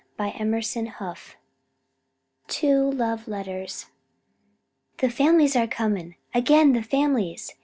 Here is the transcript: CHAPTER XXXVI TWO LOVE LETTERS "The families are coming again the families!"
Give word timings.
CHAPTER 0.17 0.45
XXXVI 0.45 1.33
TWO 2.47 2.89
LOVE 2.89 3.27
LETTERS 3.27 3.85
"The 4.97 5.11
families 5.11 5.55
are 5.55 5.67
coming 5.67 6.15
again 6.33 6.73
the 6.73 6.81
families!" 6.81 7.53